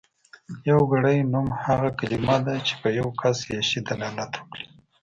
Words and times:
يوګړی 0.69 1.17
نوم 1.31 1.47
هغه 1.63 1.89
کلمه 1.99 2.37
ده 2.45 2.55
چې 2.65 2.73
په 2.81 2.87
يو 2.99 3.07
کس 3.21 3.37
يا 3.53 3.59
شي 3.69 3.79
دلالت 3.89 4.31
وکړي. 4.37 4.65